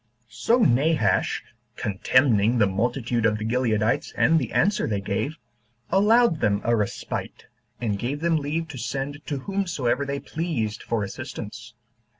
[0.21, 0.25] 2.
[0.29, 1.43] So Nabash,
[1.75, 5.37] contemning the multitude of the Gileadites and the answer they gave,
[5.91, 7.45] allowed them a respite,
[7.79, 11.75] and gave them leave to send to whomsoever they pleased for assistance.